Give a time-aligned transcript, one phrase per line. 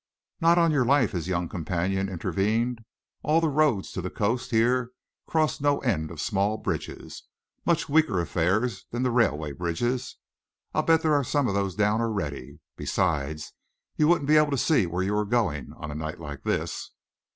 [0.39, 2.81] "Not on your life," his young companion intervened.
[3.21, 4.93] "All the roads to the coast here
[5.27, 7.25] cross no end of small bridges
[7.67, 10.15] much weaker affairs than the railway bridges.
[10.73, 12.61] I bet there are some of those down already.
[12.75, 13.53] Besides,
[13.95, 16.89] you wouldn't be able to see where you were going, on a night like this."